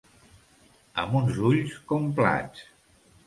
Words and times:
Amb 1.03 1.17
uns 1.19 1.37
ulls 1.51 1.77
com 1.93 2.09
plats. 2.21 2.65